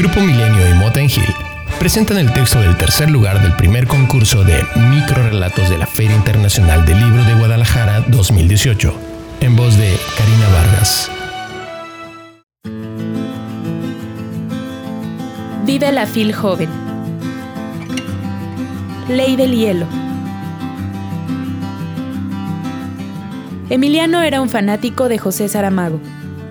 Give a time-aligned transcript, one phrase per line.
[0.00, 1.26] Grupo Milenio y Motengil
[1.78, 6.86] presentan el texto del tercer lugar del primer concurso de microrelatos de la Feria Internacional
[6.86, 8.94] del Libro de Guadalajara 2018,
[9.42, 11.10] en voz de Karina Vargas.
[15.66, 16.70] Vive la fil joven.
[19.06, 19.84] Ley del hielo.
[23.68, 26.00] Emiliano era un fanático de José Saramago.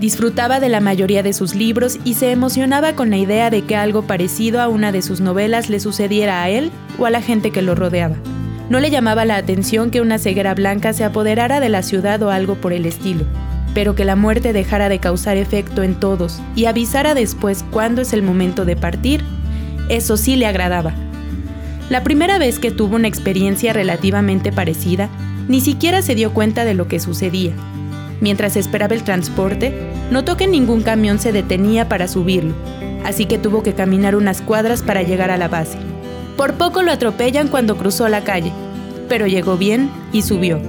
[0.00, 3.76] Disfrutaba de la mayoría de sus libros y se emocionaba con la idea de que
[3.76, 7.50] algo parecido a una de sus novelas le sucediera a él o a la gente
[7.50, 8.16] que lo rodeaba.
[8.70, 12.30] No le llamaba la atención que una ceguera blanca se apoderara de la ciudad o
[12.30, 13.26] algo por el estilo,
[13.74, 18.14] pero que la muerte dejara de causar efecto en todos y avisara después cuándo es
[18.14, 19.22] el momento de partir,
[19.90, 20.94] eso sí le agradaba.
[21.90, 25.10] La primera vez que tuvo una experiencia relativamente parecida,
[25.46, 27.52] ni siquiera se dio cuenta de lo que sucedía.
[28.20, 29.74] Mientras esperaba el transporte,
[30.10, 32.54] notó que ningún camión se detenía para subirlo,
[33.04, 35.78] así que tuvo que caminar unas cuadras para llegar a la base.
[36.36, 38.52] Por poco lo atropellan cuando cruzó la calle,
[39.08, 40.60] pero llegó bien y subió.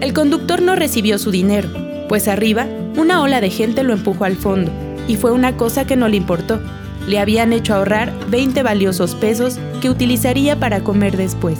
[0.00, 1.68] El conductor no recibió su dinero,
[2.08, 2.66] pues arriba
[2.96, 4.72] una ola de gente lo empujó al fondo,
[5.06, 6.60] y fue una cosa que no le importó.
[7.06, 11.58] Le habían hecho ahorrar 20 valiosos pesos que utilizaría para comer después.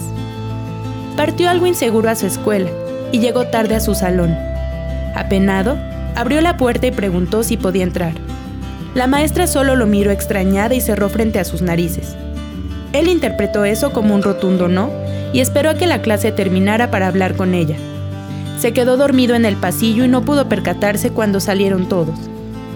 [1.17, 2.71] Partió algo inseguro a su escuela
[3.13, 4.35] y llegó tarde a su salón.
[5.17, 5.79] Apenado,
[6.15, 8.13] abrió la puerta y preguntó si podía entrar.
[8.95, 12.15] La maestra solo lo miró extrañada y cerró frente a sus narices.
[12.93, 14.91] Él interpretó eso como un rotundo no
[15.33, 17.77] y esperó a que la clase terminara para hablar con ella.
[18.59, 22.19] Se quedó dormido en el pasillo y no pudo percatarse cuando salieron todos.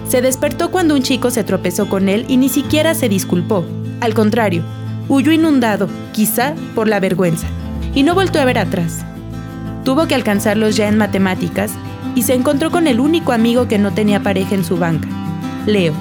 [0.07, 3.65] Se despertó cuando un chico se tropezó con él y ni siquiera se disculpó.
[3.99, 4.63] Al contrario,
[5.09, 7.47] huyó inundado, quizá por la vergüenza
[7.95, 9.05] y no volvió a ver atrás.
[9.83, 11.71] Tuvo que alcanzarlos ya en matemáticas
[12.15, 15.07] y se encontró con el único amigo que no tenía pareja en su banca,
[15.65, 15.93] Leo.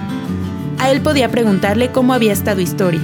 [0.78, 3.00] A él podía preguntarle cómo había estado historia.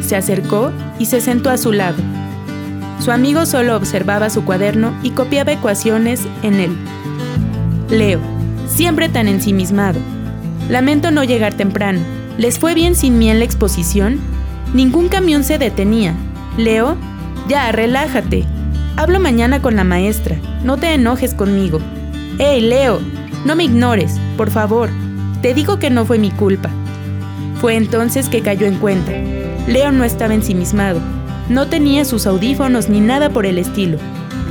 [0.00, 1.96] Se acercó y se sentó a su lado.
[3.00, 6.76] Su amigo solo observaba su cuaderno y copiaba ecuaciones en él.
[7.90, 8.20] Leo,
[8.66, 10.00] siempre tan ensimismado.
[10.68, 12.00] Lamento no llegar temprano.
[12.38, 14.18] ¿Les fue bien sin mí en la exposición?
[14.74, 16.14] Ningún camión se detenía.
[16.56, 16.96] Leo
[17.48, 18.44] ya, relájate.
[18.96, 20.36] Hablo mañana con la maestra.
[20.64, 21.78] No te enojes conmigo.
[22.38, 23.00] ¡Hey, Leo!
[23.44, 24.90] No me ignores, por favor.
[25.42, 26.70] Te digo que no fue mi culpa.
[27.60, 29.12] Fue entonces que cayó en cuenta.
[29.66, 31.00] Leo no estaba ensimismado.
[31.48, 33.98] No tenía sus audífonos ni nada por el estilo.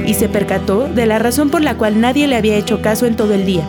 [0.06, 3.16] Y se percató de la razón por la cual nadie le había hecho caso en
[3.16, 3.64] todo el día.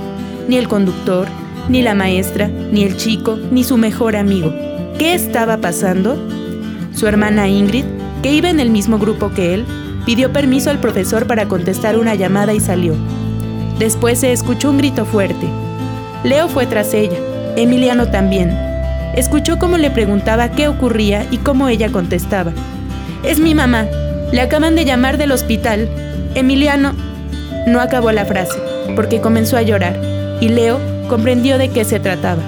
[0.48, 1.26] Ni el conductor,
[1.68, 4.52] ni la maestra, ni el chico, ni su mejor amigo.
[4.98, 6.16] ¿Qué estaba pasando?
[6.94, 7.84] Su hermana Ingrid
[8.22, 9.64] que iba en el mismo grupo que él,
[10.04, 12.94] pidió permiso al profesor para contestar una llamada y salió.
[13.78, 15.46] Después se escuchó un grito fuerte.
[16.24, 17.18] Leo fue tras ella,
[17.56, 18.50] Emiliano también.
[19.14, 22.52] Escuchó cómo le preguntaba qué ocurría y cómo ella contestaba.
[23.22, 23.86] Es mi mamá.
[24.32, 25.88] Le acaban de llamar del hospital.
[26.34, 26.94] Emiliano
[27.66, 28.58] no acabó la frase,
[28.94, 29.98] porque comenzó a llorar,
[30.40, 30.78] y Leo
[31.08, 32.42] comprendió de qué se trataba.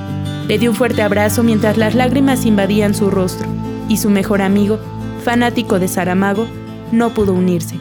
[0.47, 3.49] Le dio un fuerte abrazo mientras las lágrimas invadían su rostro,
[3.89, 4.79] y su mejor amigo
[5.25, 6.47] fanático de Saramago,
[6.93, 7.77] no pudo unirse.